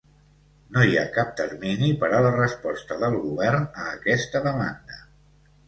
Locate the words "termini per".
1.41-2.09